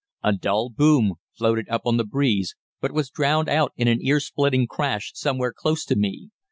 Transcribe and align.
A 0.23 0.33
dull 0.33 0.71
boom 0.71 1.13
floated 1.37 1.69
up 1.69 1.83
on 1.85 1.97
the 1.97 2.03
breeze, 2.03 2.55
but 2.79 2.91
was 2.91 3.11
drowned 3.11 3.47
in 3.77 3.87
an 3.87 4.01
ear 4.01 4.19
splitting 4.19 4.65
crash 4.65 5.11
somewhere 5.13 5.53
close 5.55 5.85
to 5.85 5.95
me. 5.95 6.31